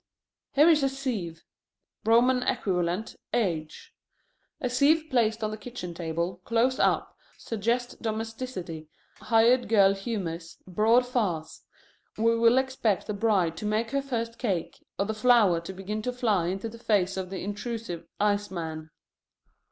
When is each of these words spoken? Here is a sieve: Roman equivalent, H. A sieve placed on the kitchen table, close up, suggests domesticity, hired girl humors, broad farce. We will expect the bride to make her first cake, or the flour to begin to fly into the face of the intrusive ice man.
Here 0.53 0.67
is 0.67 0.81
a 0.81 0.89
sieve: 0.89 1.43
Roman 2.05 2.41
equivalent, 2.41 3.17
H. 3.35 3.93
A 4.59 4.67
sieve 4.67 5.05
placed 5.11 5.43
on 5.43 5.51
the 5.51 5.57
kitchen 5.57 5.93
table, 5.93 6.41
close 6.43 6.79
up, 6.79 7.15
suggests 7.37 7.93
domesticity, 7.97 8.89
hired 9.19 9.69
girl 9.69 9.93
humors, 9.93 10.57
broad 10.65 11.05
farce. 11.05 11.61
We 12.17 12.35
will 12.35 12.57
expect 12.57 13.05
the 13.05 13.13
bride 13.13 13.55
to 13.57 13.67
make 13.67 13.91
her 13.91 14.01
first 14.01 14.39
cake, 14.39 14.83
or 14.97 15.05
the 15.05 15.13
flour 15.13 15.61
to 15.61 15.71
begin 15.71 16.01
to 16.01 16.11
fly 16.11 16.47
into 16.47 16.67
the 16.67 16.79
face 16.79 17.15
of 17.15 17.29
the 17.29 17.43
intrusive 17.43 18.07
ice 18.19 18.49
man. 18.49 18.89